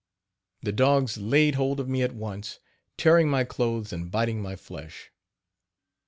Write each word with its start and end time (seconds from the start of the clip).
The 0.63 0.71
dogs 0.71 1.19
laid 1.19 1.53
hold 1.53 1.79
of 1.79 1.87
me 1.87 2.01
at 2.01 2.15
once, 2.15 2.59
tearing 2.97 3.29
my 3.29 3.43
clothes 3.43 3.93
and 3.93 4.09
biting 4.09 4.41
my 4.41 4.55
flesh. 4.55 5.11